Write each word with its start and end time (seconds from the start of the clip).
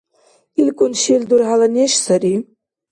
ИлкӀун 0.59 0.93
шел 1.03 1.21
дурхӀяла 1.29 1.67
неш 1.75 1.93
сари. 2.05 2.33